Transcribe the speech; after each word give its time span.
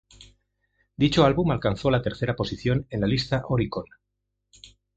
Dicho 0.97 1.25
álbum 1.25 1.51
alcanzó 1.51 1.91
la 1.91 2.01
tercera 2.01 2.35
posición 2.35 2.87
en 2.89 3.01
la 3.01 3.05
lista 3.05 3.43
"Oricon". 3.49 3.85